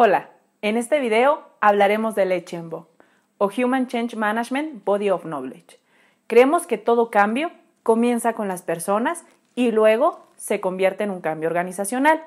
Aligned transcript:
Hola, 0.00 0.30
en 0.62 0.76
este 0.76 1.00
video 1.00 1.42
hablaremos 1.60 2.14
del 2.14 2.30
HMBO 2.30 2.86
o 3.38 3.50
Human 3.58 3.88
Change 3.88 4.14
Management 4.14 4.84
Body 4.84 5.10
of 5.10 5.24
Knowledge. 5.24 5.80
Creemos 6.28 6.68
que 6.68 6.78
todo 6.78 7.10
cambio 7.10 7.50
comienza 7.82 8.34
con 8.34 8.46
las 8.46 8.62
personas 8.62 9.24
y 9.56 9.72
luego 9.72 10.24
se 10.36 10.60
convierte 10.60 11.02
en 11.02 11.10
un 11.10 11.20
cambio 11.20 11.48
organizacional. 11.48 12.22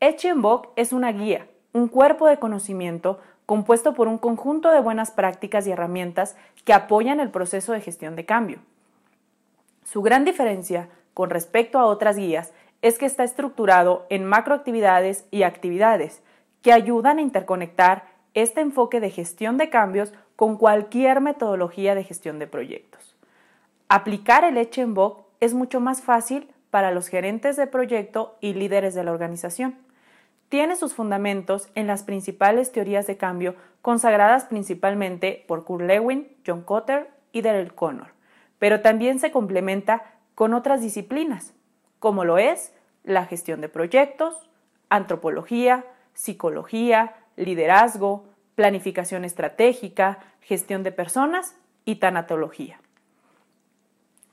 HMBOK 0.00 0.70
es 0.74 0.92
una 0.92 1.12
guía, 1.12 1.46
un 1.72 1.86
cuerpo 1.86 2.26
de 2.26 2.40
conocimiento 2.40 3.20
compuesto 3.46 3.94
por 3.94 4.08
un 4.08 4.18
conjunto 4.18 4.72
de 4.72 4.80
buenas 4.80 5.12
prácticas 5.12 5.68
y 5.68 5.70
herramientas 5.70 6.36
que 6.64 6.72
apoyan 6.72 7.20
el 7.20 7.30
proceso 7.30 7.72
de 7.72 7.80
gestión 7.80 8.16
de 8.16 8.26
cambio. 8.26 8.58
Su 9.84 10.02
gran 10.02 10.24
diferencia 10.24 10.88
con 11.14 11.30
respecto 11.30 11.78
a 11.78 11.86
otras 11.86 12.16
guías 12.16 12.52
es 12.82 12.98
que 12.98 13.06
está 13.06 13.22
estructurado 13.22 14.04
en 14.10 14.24
macroactividades 14.24 15.26
y 15.30 15.44
actividades 15.44 16.22
que 16.62 16.72
ayudan 16.72 17.18
a 17.18 17.22
interconectar 17.22 18.06
este 18.34 18.60
enfoque 18.60 19.00
de 19.00 19.10
gestión 19.10 19.58
de 19.58 19.70
cambios 19.70 20.12
con 20.36 20.56
cualquier 20.56 21.20
metodología 21.20 21.94
de 21.94 22.04
gestión 22.04 22.38
de 22.38 22.46
proyectos. 22.46 23.16
Aplicar 23.88 24.44
el 24.44 24.56
HMBOK 24.56 25.24
es 25.40 25.54
mucho 25.54 25.80
más 25.80 26.02
fácil 26.02 26.48
para 26.70 26.90
los 26.90 27.08
gerentes 27.08 27.56
de 27.56 27.66
proyecto 27.66 28.36
y 28.40 28.54
líderes 28.54 28.94
de 28.94 29.04
la 29.04 29.12
organización. 29.12 29.76
Tiene 30.48 30.76
sus 30.76 30.94
fundamentos 30.94 31.68
en 31.74 31.86
las 31.86 32.02
principales 32.02 32.72
teorías 32.72 33.06
de 33.06 33.16
cambio 33.16 33.54
consagradas 33.82 34.44
principalmente 34.44 35.44
por 35.46 35.64
Kurt 35.64 35.84
Lewin, 35.84 36.28
John 36.46 36.62
Cotter 36.62 37.10
y 37.32 37.42
Daryl 37.42 37.74
Connor, 37.74 38.08
pero 38.58 38.80
también 38.80 39.18
se 39.18 39.30
complementa 39.30 40.04
con 40.34 40.54
otras 40.54 40.80
disciplinas, 40.80 41.54
como 41.98 42.24
lo 42.24 42.38
es 42.38 42.72
la 43.04 43.26
gestión 43.26 43.60
de 43.60 43.68
proyectos, 43.68 44.48
antropología, 44.88 45.84
psicología, 46.18 47.14
liderazgo, 47.36 48.24
planificación 48.56 49.24
estratégica, 49.24 50.18
gestión 50.40 50.82
de 50.82 50.90
personas 50.90 51.54
y 51.84 51.96
tanatología. 51.96 52.80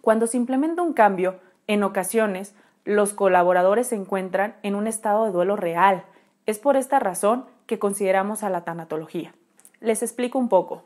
Cuando 0.01 0.25
se 0.25 0.37
implementa 0.37 0.81
un 0.81 0.93
cambio, 0.93 1.39
en 1.67 1.83
ocasiones 1.83 2.55
los 2.85 3.13
colaboradores 3.13 3.85
se 3.85 3.95
encuentran 3.95 4.55
en 4.63 4.73
un 4.73 4.87
estado 4.87 5.25
de 5.25 5.31
duelo 5.31 5.55
real. 5.55 6.05
Es 6.47 6.57
por 6.57 6.75
esta 6.75 6.97
razón 6.97 7.45
que 7.67 7.77
consideramos 7.77 8.41
a 8.41 8.49
la 8.49 8.63
tanatología. 8.63 9.35
Les 9.79 10.01
explico 10.01 10.39
un 10.39 10.49
poco. 10.49 10.85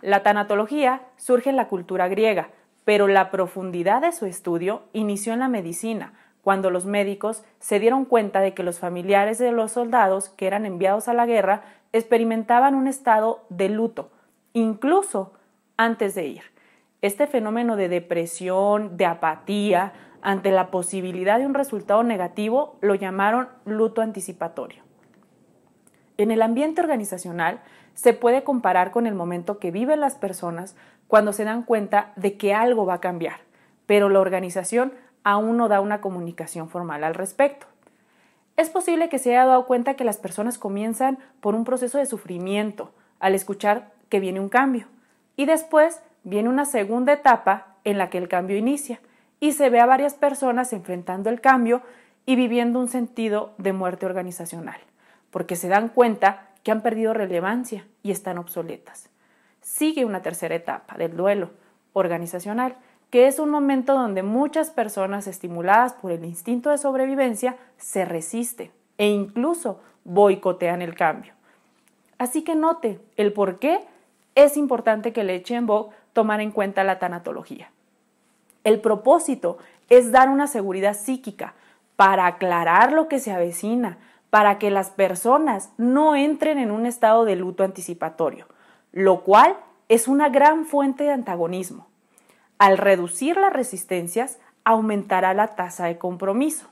La 0.00 0.22
tanatología 0.22 1.02
surge 1.16 1.50
en 1.50 1.56
la 1.56 1.66
cultura 1.66 2.06
griega, 2.06 2.50
pero 2.84 3.08
la 3.08 3.32
profundidad 3.32 4.00
de 4.00 4.12
su 4.12 4.26
estudio 4.26 4.84
inició 4.92 5.32
en 5.32 5.40
la 5.40 5.48
medicina, 5.48 6.12
cuando 6.46 6.70
los 6.70 6.86
médicos 6.86 7.42
se 7.58 7.80
dieron 7.80 8.04
cuenta 8.04 8.38
de 8.38 8.54
que 8.54 8.62
los 8.62 8.78
familiares 8.78 9.38
de 9.38 9.50
los 9.50 9.72
soldados 9.72 10.28
que 10.28 10.46
eran 10.46 10.64
enviados 10.64 11.08
a 11.08 11.12
la 11.12 11.26
guerra 11.26 11.62
experimentaban 11.92 12.76
un 12.76 12.86
estado 12.86 13.44
de 13.48 13.68
luto, 13.68 14.12
incluso 14.52 15.32
antes 15.76 16.14
de 16.14 16.28
ir. 16.28 16.42
Este 17.02 17.26
fenómeno 17.26 17.74
de 17.74 17.88
depresión, 17.88 18.96
de 18.96 19.06
apatía, 19.06 19.92
ante 20.22 20.52
la 20.52 20.70
posibilidad 20.70 21.40
de 21.40 21.46
un 21.46 21.54
resultado 21.54 22.04
negativo, 22.04 22.78
lo 22.80 22.94
llamaron 22.94 23.48
luto 23.64 24.00
anticipatorio. 24.00 24.84
En 26.16 26.30
el 26.30 26.42
ambiente 26.42 26.80
organizacional 26.80 27.58
se 27.94 28.12
puede 28.12 28.44
comparar 28.44 28.92
con 28.92 29.08
el 29.08 29.16
momento 29.16 29.58
que 29.58 29.72
viven 29.72 29.98
las 29.98 30.14
personas 30.14 30.76
cuando 31.08 31.32
se 31.32 31.42
dan 31.42 31.64
cuenta 31.64 32.12
de 32.14 32.36
que 32.36 32.54
algo 32.54 32.86
va 32.86 32.94
a 32.94 33.00
cambiar, 33.00 33.40
pero 33.86 34.08
la 34.08 34.20
organización 34.20 34.92
aún 35.26 35.56
no 35.56 35.66
da 35.66 35.80
una 35.80 36.00
comunicación 36.00 36.68
formal 36.68 37.02
al 37.02 37.16
respecto. 37.16 37.66
Es 38.56 38.70
posible 38.70 39.08
que 39.08 39.18
se 39.18 39.30
haya 39.30 39.44
dado 39.44 39.66
cuenta 39.66 39.94
que 39.94 40.04
las 40.04 40.18
personas 40.18 40.56
comienzan 40.56 41.18
por 41.40 41.56
un 41.56 41.64
proceso 41.64 41.98
de 41.98 42.06
sufrimiento 42.06 42.92
al 43.18 43.34
escuchar 43.34 43.90
que 44.08 44.20
viene 44.20 44.38
un 44.38 44.48
cambio 44.48 44.86
y 45.34 45.46
después 45.46 46.00
viene 46.22 46.48
una 46.48 46.64
segunda 46.64 47.12
etapa 47.12 47.74
en 47.82 47.98
la 47.98 48.08
que 48.08 48.18
el 48.18 48.28
cambio 48.28 48.56
inicia 48.56 49.00
y 49.40 49.50
se 49.50 49.68
ve 49.68 49.80
a 49.80 49.86
varias 49.86 50.14
personas 50.14 50.72
enfrentando 50.72 51.28
el 51.28 51.40
cambio 51.40 51.82
y 52.24 52.36
viviendo 52.36 52.78
un 52.78 52.86
sentido 52.86 53.52
de 53.58 53.72
muerte 53.72 54.06
organizacional, 54.06 54.78
porque 55.32 55.56
se 55.56 55.66
dan 55.66 55.88
cuenta 55.88 56.50
que 56.62 56.70
han 56.70 56.82
perdido 56.82 57.14
relevancia 57.14 57.84
y 58.04 58.12
están 58.12 58.38
obsoletas. 58.38 59.10
Sigue 59.60 60.04
una 60.04 60.22
tercera 60.22 60.54
etapa 60.54 60.96
del 60.96 61.16
duelo 61.16 61.50
organizacional 61.94 62.76
que 63.10 63.26
es 63.26 63.38
un 63.38 63.50
momento 63.50 63.94
donde 63.94 64.22
muchas 64.22 64.70
personas 64.70 65.26
estimuladas 65.26 65.94
por 65.94 66.12
el 66.12 66.24
instinto 66.24 66.70
de 66.70 66.78
sobrevivencia 66.78 67.56
se 67.76 68.04
resisten 68.04 68.70
e 68.98 69.08
incluso 69.08 69.80
boicotean 70.04 70.82
el 70.82 70.94
cambio. 70.94 71.32
Así 72.18 72.42
que 72.42 72.54
note 72.54 73.00
el 73.16 73.32
por 73.32 73.58
qué 73.58 73.80
es 74.34 74.56
importante 74.56 75.12
que 75.12 75.24
le 75.24 75.34
echen 75.34 75.66
voz 75.66 75.88
tomar 76.12 76.40
en 76.40 76.50
cuenta 76.50 76.84
la 76.84 76.98
tanatología. 76.98 77.70
El 78.64 78.80
propósito 78.80 79.58
es 79.88 80.12
dar 80.12 80.28
una 80.28 80.46
seguridad 80.46 80.96
psíquica 80.96 81.54
para 81.96 82.26
aclarar 82.26 82.92
lo 82.92 83.08
que 83.08 83.18
se 83.18 83.32
avecina, 83.32 83.98
para 84.30 84.58
que 84.58 84.70
las 84.70 84.90
personas 84.90 85.70
no 85.78 86.16
entren 86.16 86.58
en 86.58 86.70
un 86.70 86.84
estado 86.84 87.24
de 87.24 87.36
luto 87.36 87.64
anticipatorio, 87.64 88.46
lo 88.92 89.22
cual 89.22 89.56
es 89.88 90.08
una 90.08 90.28
gran 90.28 90.66
fuente 90.66 91.04
de 91.04 91.12
antagonismo. 91.12 91.86
Al 92.58 92.78
reducir 92.78 93.36
las 93.36 93.52
resistencias, 93.52 94.38
aumentará 94.64 95.34
la 95.34 95.54
tasa 95.56 95.86
de 95.86 95.98
compromiso. 95.98 96.68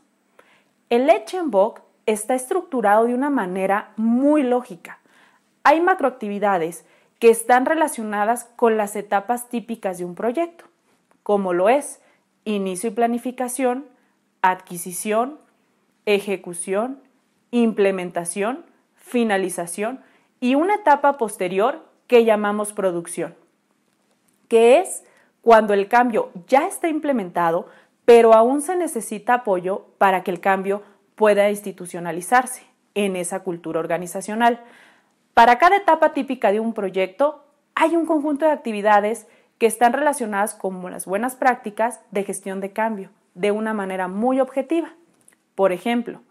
El 0.91 1.09
Echenbock 1.11 1.81
está 2.07 2.35
estructurado 2.35 3.07
de 3.07 3.15
una 3.15 3.31
manera 3.31 3.93
muy 3.97 4.43
lógica. 4.43 4.99
Hay 5.63 5.81
macroactividades 5.81 6.85
que 7.19 7.31
están 7.31 7.67
relacionadas 7.67 8.45
con 8.57 8.77
las 8.77 8.97
etapas 8.97 9.49
típicas 9.49 9.99
de 9.99 10.05
un 10.05 10.15
proyecto, 10.15 10.65
como 11.23 11.53
lo 11.53 11.69
es 11.69 12.01
inicio 12.45 12.91
y 12.91 12.93
planificación, 12.93 13.87
adquisición, 14.43 15.39
ejecución, 16.05 17.01
implementación, 17.51 18.65
finalización 18.97 20.01
y 20.41 20.55
una 20.55 20.75
etapa 20.75 21.17
posterior 21.17 21.85
que 22.07 22.25
llamamos 22.25 22.73
producción, 22.73 23.35
que 24.49 24.81
es 24.81 25.05
cuando 25.45 25.75
el 25.75 25.89
cambio 25.89 26.31
ya 26.49 26.67
está 26.67 26.89
implementado, 26.89 27.69
pero 28.07 28.33
aún 28.33 28.63
se 28.63 28.77
necesita 28.77 29.35
apoyo 29.35 29.85
para 29.99 30.25
que 30.25 30.31
el 30.31 30.41
cambio 30.41 30.83
pueda 31.17 31.51
institucionalizarse 31.51 32.63
en 32.95 33.15
esa 33.15 33.41
cultura 33.41 33.79
organizacional. 33.79 34.65
Para 35.35 35.59
cada 35.59 35.77
etapa 35.77 36.15
típica 36.15 36.51
de 36.51 36.61
un 36.61 36.73
proyecto 36.73 37.45
hay 37.75 37.95
un 37.95 38.07
conjunto 38.07 38.47
de 38.47 38.53
actividades 38.53 39.27
que 39.59 39.67
están 39.67 39.93
relacionadas 39.93 40.55
con 40.55 40.91
las 40.91 41.05
buenas 41.05 41.37
prácticas 41.37 42.01
de 42.11 42.25
gestión 42.25 42.61
de 42.61 42.73
cambio 42.73 43.11
de 43.35 43.51
una 43.51 43.75
manera 43.75 44.09
muy 44.09 44.41
objetiva. 44.41 44.95
Por 45.55 45.73
ejemplo, 45.73 46.23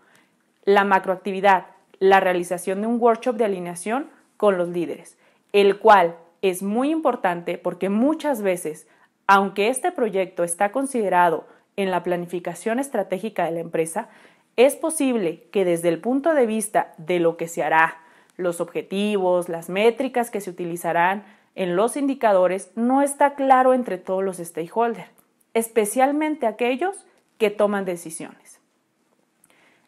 la 0.66 0.86
macroactividad, 0.86 1.68
la 2.00 2.20
realización 2.20 2.82
de 2.82 2.88
un 2.88 3.00
workshop 3.00 3.36
de 3.36 3.46
alineación 3.46 4.10
con 4.38 4.58
los 4.58 4.70
líderes, 4.70 5.20
el 5.52 5.78
cual 5.78 6.16
es 6.42 6.64
muy 6.64 6.90
importante 6.90 7.60
porque 7.60 7.90
muchas 7.90 8.42
veces 8.42 8.88
aunque 9.28 9.70
este 9.70 9.92
proyecto 9.92 10.44
está 10.44 10.72
considerado 10.72 11.48
en 11.76 11.92
la 11.92 12.04
planificación 12.04 12.80
estratégica 12.80 13.46
de 13.46 13.52
la 13.52 13.60
empresa, 13.60 14.10
es 14.56 14.76
posible 14.76 15.48
que 15.52 15.66
desde 15.66 15.90
el 15.90 16.00
punto 16.00 16.34
de 16.34 16.46
vista 16.46 16.94
de 16.98 17.20
lo 17.20 17.38
que 17.38 17.48
se 17.48 17.64
hará, 17.64 17.98
los 18.38 18.62
objetivos, 18.62 19.50
las 19.50 19.70
métricas 19.70 20.30
que 20.30 20.42
se 20.42 20.50
utilizarán 20.50 21.26
en 21.56 21.76
los 21.76 21.98
indicadores, 21.98 22.72
no 22.76 23.02
está 23.02 23.36
claro 23.36 23.74
entre 23.74 23.98
todos 23.98 24.24
los 24.24 24.38
stakeholders, 24.38 25.10
especialmente 25.54 26.48
aquellos 26.48 27.06
que 27.38 27.50
toman 27.50 27.86
decisiones. 27.86 28.60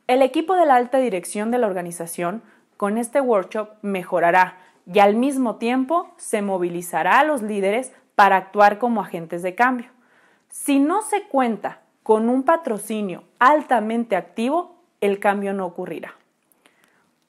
El 0.07 0.21
equipo 0.21 0.56
de 0.56 0.68
la 0.68 0.75
alta 0.75 1.00
dirección 1.00 1.50
de 1.50 1.57
la 1.57 1.68
organización 1.68 2.44
con 2.77 2.98
este 2.98 3.21
workshop 3.21 3.69
mejorará 3.81 4.57
y 4.92 5.00
al 5.00 5.15
mismo 5.15 5.56
tiempo 5.56 6.13
se 6.18 6.44
movilizará 6.44 7.19
a 7.19 7.24
los 7.24 7.42
líderes 7.42 7.92
para 8.15 8.38
actuar 8.38 8.77
como 8.79 9.01
agentes 9.01 9.44
de 9.44 9.56
cambio. 9.56 9.89
Si 10.50 10.79
no 10.79 11.01
se 11.01 11.23
cuenta 11.23 11.81
con 12.03 12.29
un 12.29 12.44
patrocinio 12.44 13.23
altamente 13.39 14.15
activo, 14.15 14.75
el 15.01 15.19
cambio 15.19 15.53
no 15.53 15.65
ocurrirá. 15.65 16.15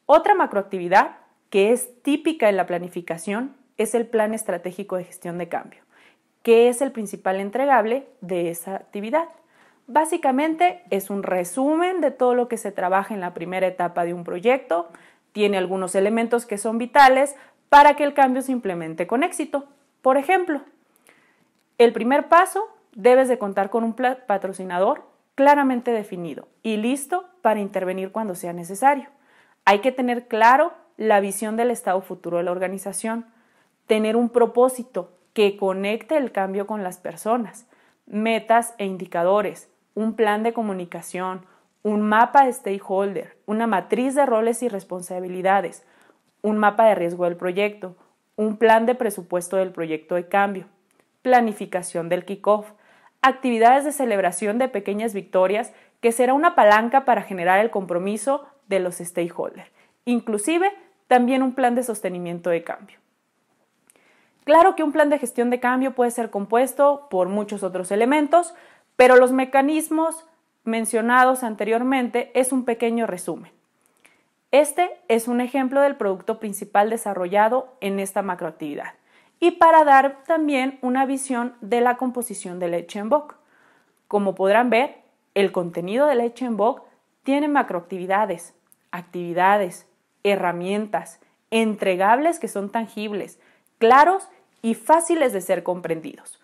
Otra 0.06 0.34
macroactividad 0.34 1.16
que 1.50 1.72
es 1.72 2.02
típica 2.02 2.48
en 2.48 2.56
la 2.56 2.66
planificación 2.66 3.56
es 3.76 3.94
el 3.94 4.06
plan 4.06 4.34
estratégico 4.34 4.96
de 4.96 5.04
gestión 5.04 5.38
de 5.38 5.48
cambio, 5.48 5.80
que 6.42 6.68
es 6.68 6.80
el 6.80 6.92
principal 6.92 7.40
entregable 7.40 8.06
de 8.20 8.50
esa 8.50 8.76
actividad. 8.76 9.28
Básicamente 9.86 10.82
es 10.90 11.10
un 11.10 11.22
resumen 11.22 12.00
de 12.00 12.10
todo 12.10 12.34
lo 12.34 12.48
que 12.48 12.56
se 12.56 12.72
trabaja 12.72 13.14
en 13.14 13.20
la 13.20 13.34
primera 13.34 13.66
etapa 13.66 14.04
de 14.04 14.14
un 14.14 14.24
proyecto, 14.24 14.88
tiene 15.32 15.58
algunos 15.58 15.94
elementos 15.94 16.46
que 16.46 16.58
son 16.58 16.78
vitales 16.78 17.36
para 17.68 17.94
que 17.94 18.04
el 18.04 18.14
cambio 18.14 18.42
se 18.42 18.52
implemente 18.52 19.06
con 19.06 19.22
éxito. 19.22 19.66
Por 20.02 20.16
ejemplo, 20.16 20.62
el 21.78 21.92
primer 21.92 22.28
paso, 22.28 22.68
debes 22.94 23.28
de 23.28 23.38
contar 23.38 23.70
con 23.70 23.84
un 23.84 23.94
patrocinador 23.94 25.04
claramente 25.34 25.90
definido 25.90 26.48
y 26.62 26.78
listo 26.78 27.26
para 27.42 27.60
intervenir 27.60 28.10
cuando 28.10 28.34
sea 28.34 28.52
necesario. 28.52 29.08
Hay 29.64 29.80
que 29.80 29.92
tener 29.92 30.26
claro 30.28 30.72
la 30.96 31.20
visión 31.20 31.56
del 31.56 31.70
estado 31.70 32.00
futuro 32.00 32.38
de 32.38 32.44
la 32.44 32.52
organización, 32.52 33.26
tener 33.86 34.16
un 34.16 34.30
propósito 34.30 35.12
que 35.34 35.58
conecte 35.58 36.16
el 36.16 36.32
cambio 36.32 36.66
con 36.66 36.82
las 36.82 36.96
personas, 36.96 37.66
metas 38.06 38.74
e 38.78 38.86
indicadores, 38.86 39.68
un 39.94 40.14
plan 40.14 40.42
de 40.42 40.54
comunicación, 40.54 41.44
un 41.82 42.00
mapa 42.00 42.46
de 42.46 42.52
stakeholder, 42.52 43.36
una 43.44 43.66
matriz 43.66 44.14
de 44.14 44.24
roles 44.24 44.62
y 44.62 44.68
responsabilidades, 44.68 45.84
un 46.40 46.56
mapa 46.56 46.86
de 46.86 46.94
riesgo 46.94 47.24
del 47.24 47.36
proyecto, 47.36 47.96
un 48.36 48.56
plan 48.56 48.86
de 48.86 48.94
presupuesto 48.94 49.56
del 49.56 49.72
proyecto 49.72 50.14
de 50.14 50.28
cambio, 50.28 50.66
planificación 51.26 52.08
del 52.08 52.24
kickoff, 52.24 52.70
actividades 53.20 53.84
de 53.84 53.90
celebración 53.90 54.58
de 54.58 54.68
pequeñas 54.68 55.12
victorias 55.12 55.72
que 56.00 56.12
será 56.12 56.34
una 56.34 56.54
palanca 56.54 57.04
para 57.04 57.22
generar 57.22 57.58
el 57.58 57.70
compromiso 57.70 58.46
de 58.68 58.78
los 58.78 58.98
stakeholders, 58.98 59.68
inclusive 60.04 60.72
también 61.08 61.42
un 61.42 61.52
plan 61.52 61.74
de 61.74 61.82
sostenimiento 61.82 62.48
de 62.48 62.62
cambio. 62.62 62.98
Claro 64.44 64.76
que 64.76 64.84
un 64.84 64.92
plan 64.92 65.10
de 65.10 65.18
gestión 65.18 65.50
de 65.50 65.58
cambio 65.58 65.96
puede 65.96 66.12
ser 66.12 66.30
compuesto 66.30 67.08
por 67.10 67.28
muchos 67.28 67.64
otros 67.64 67.90
elementos, 67.90 68.54
pero 68.94 69.16
los 69.16 69.32
mecanismos 69.32 70.28
mencionados 70.62 71.42
anteriormente 71.42 72.30
es 72.38 72.52
un 72.52 72.64
pequeño 72.64 73.08
resumen. 73.08 73.50
Este 74.52 74.92
es 75.08 75.26
un 75.26 75.40
ejemplo 75.40 75.80
del 75.80 75.96
producto 75.96 76.38
principal 76.38 76.88
desarrollado 76.88 77.74
en 77.80 77.98
esta 77.98 78.22
macroactividad 78.22 78.92
y 79.40 79.52
para 79.52 79.84
dar 79.84 80.22
también 80.24 80.78
una 80.82 81.06
visión 81.06 81.54
de 81.60 81.80
la 81.80 81.96
composición 81.96 82.58
de 82.58 82.68
leche 82.68 82.98
en 82.98 83.08
boc. 83.08 83.36
Como 84.08 84.34
podrán 84.34 84.70
ver, 84.70 85.02
el 85.34 85.52
contenido 85.52 86.06
de 86.06 86.14
leche 86.14 86.46
en 86.46 86.56
boc 86.56 86.82
tiene 87.22 87.48
macroactividades, 87.48 88.54
actividades, 88.90 89.86
herramientas, 90.22 91.20
entregables 91.50 92.38
que 92.38 92.48
son 92.48 92.70
tangibles, 92.70 93.38
claros 93.78 94.28
y 94.62 94.74
fáciles 94.74 95.32
de 95.32 95.40
ser 95.40 95.62
comprendidos, 95.62 96.40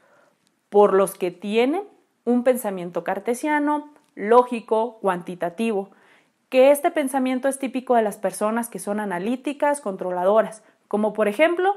por 0.68 0.92
los 0.92 1.14
que 1.14 1.30
tienen 1.30 1.82
un 2.24 2.44
pensamiento 2.44 3.04
cartesiano, 3.04 3.92
lógico, 4.14 4.98
cuantitativo, 5.00 5.90
que 6.48 6.70
este 6.70 6.90
pensamiento 6.90 7.48
es 7.48 7.58
típico 7.58 7.94
de 7.94 8.02
las 8.02 8.18
personas 8.18 8.68
que 8.68 8.78
son 8.78 9.00
analíticas, 9.00 9.80
controladoras, 9.80 10.62
como 10.86 11.14
por 11.14 11.26
ejemplo 11.26 11.74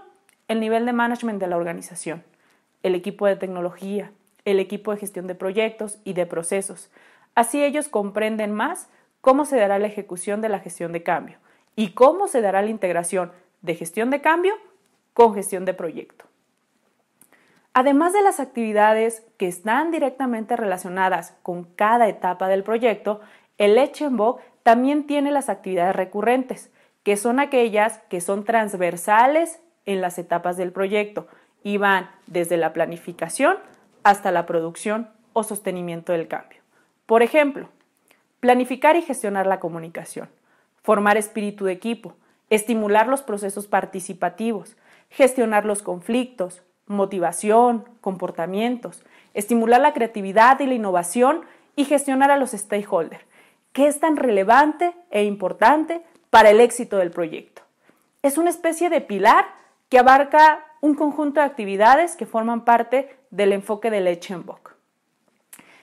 el 0.48 0.60
nivel 0.60 0.86
de 0.86 0.94
management 0.94 1.40
de 1.40 1.48
la 1.48 1.58
organización, 1.58 2.24
el 2.84 2.96
equipo 2.96 3.26
de 3.28 3.36
tecnología, 3.36 4.12
el 4.46 4.60
equipo 4.60 4.92
de 4.92 4.98
gestión 4.98 5.28
de 5.28 5.36
proyectos 5.36 5.98
y 6.04 6.14
de 6.14 6.26
procesos. 6.26 6.90
Así 7.34 7.64
ellos 7.64 7.90
comprenden 7.90 8.54
más 8.54 8.90
cómo 9.22 9.46
se 9.46 9.58
dará 9.58 9.80
la 9.80 9.88
ejecución 9.88 10.42
de 10.42 10.50
la 10.50 10.60
gestión 10.60 10.92
de 10.92 11.04
cambio 11.04 11.38
y 11.76 11.90
cómo 11.92 12.28
se 12.28 12.42
dará 12.42 12.62
la 12.62 12.70
integración 12.70 13.32
de 13.62 13.76
gestión 13.76 14.12
de 14.12 14.22
cambio 14.22 14.54
con 15.14 15.34
gestión 15.34 15.66
de 15.66 15.74
proyecto. 15.74 16.26
Además 17.74 18.14
de 18.14 18.22
las 18.22 18.40
actividades 18.40 19.26
que 19.38 19.48
están 19.48 19.92
directamente 19.92 20.56
relacionadas 20.56 21.36
con 21.44 21.66
cada 21.66 22.08
etapa 22.08 22.48
del 22.48 22.64
proyecto, 22.64 23.20
el 23.58 23.78
Echenbo 23.78 24.40
también 24.64 25.08
tiene 25.08 25.32
las 25.32 25.50
actividades 25.50 25.96
recurrentes, 25.96 26.72
que 27.04 27.18
son 27.18 27.40
aquellas 27.40 28.00
que 28.10 28.22
son 28.22 28.46
transversales 28.46 29.60
en 29.86 30.02
las 30.02 30.18
etapas 30.18 30.58
del 30.58 30.72
proyecto 30.72 31.28
y 31.64 31.78
van 31.78 32.10
desde 32.28 32.58
la 32.58 32.74
planificación 32.74 33.58
hasta 34.04 34.32
la 34.32 34.46
producción 34.46 35.10
o 35.34 35.44
sostenimiento 35.44 36.14
del 36.14 36.28
cambio. 36.28 36.60
Por 37.06 37.24
ejemplo, 37.24 37.70
planificar 38.40 38.96
y 38.96 39.02
gestionar 39.02 39.48
la 39.48 39.60
comunicación, 39.60 40.30
formar 40.84 41.18
espíritu 41.18 41.66
de 41.66 41.74
equipo, 41.74 42.16
estimular 42.50 43.08
los 43.08 43.22
procesos 43.24 43.68
participativos, 43.68 44.78
gestionar 45.10 45.66
los 45.66 45.82
conflictos, 45.82 46.62
motivación, 46.88 47.86
comportamientos, 48.02 49.04
estimular 49.34 49.82
la 49.82 49.94
creatividad 49.94 50.60
y 50.60 50.68
la 50.68 50.76
innovación 50.76 51.42
y 51.76 51.86
gestionar 51.86 52.32
a 52.32 52.38
los 52.38 52.52
stakeholders, 52.52 53.26
que 53.74 53.88
es 53.88 54.00
tan 54.00 54.16
relevante 54.16 54.94
e 55.10 55.24
importante 55.24 56.02
para 56.30 56.50
el 56.52 56.62
éxito 56.62 56.98
del 56.98 57.12
proyecto. 57.12 57.62
Es 58.22 58.38
una 58.38 58.50
especie 58.50 58.90
de 58.90 59.02
pilar 59.02 59.46
que 59.90 60.00
abarca 60.00 60.66
un 60.82 60.96
conjunto 60.96 61.40
de 61.40 61.46
actividades 61.46 62.16
que 62.16 62.26
forman 62.26 62.66
parte 62.66 63.18
del 63.32 63.54
enfoque 63.54 63.90
del 63.90 64.08
Echenbock. 64.08 64.76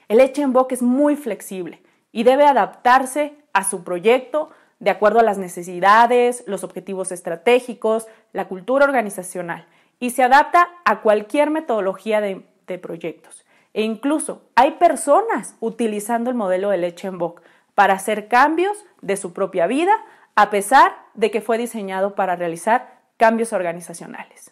El 0.09 0.21
Echenbock 0.21 0.73
es 0.73 0.83
muy 0.83 1.17
flexible 1.17 1.83
y 2.13 2.25
debe 2.25 2.45
adaptarse 2.45 3.35
a 3.53 3.65
su 3.65 3.85
proyecto 3.85 4.51
de 4.79 4.91
acuerdo 4.91 5.21
a 5.21 5.23
las 5.23 5.39
necesidades, 5.39 6.43
los 6.47 6.65
objetivos 6.65 7.13
estratégicos, 7.13 8.09
la 8.33 8.49
cultura 8.49 8.85
organizacional 8.85 9.67
y 10.01 10.11
se 10.11 10.25
adapta 10.25 10.69
a 10.85 11.01
cualquier 11.01 11.51
metodología 11.51 12.21
de, 12.21 12.45
proyectos. 12.79 13.45
E 13.75 13.83
incluso 13.83 14.45
hay 14.55 14.73
personas 14.73 15.57
utilizando 15.61 16.31
el 16.31 16.37
modelo 16.37 16.71
de 16.71 16.87
Echenbock 16.87 17.43
para 17.75 17.93
hacer 17.93 18.27
cambios 18.27 18.87
de 19.03 19.19
su 19.19 19.35
propia 19.35 19.67
vida 19.67 19.93
a 20.35 20.49
pesar 20.49 20.97
de 21.13 21.31
que 21.31 21.43
fue 21.43 21.59
diseñado 21.59 22.15
para 22.15 22.35
realizar 22.35 23.02
cambios 23.23 23.53
organizacionales. 23.53 24.52